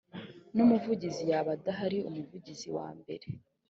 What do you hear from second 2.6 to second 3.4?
wa mbere